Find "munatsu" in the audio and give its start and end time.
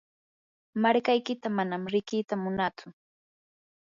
2.43-2.85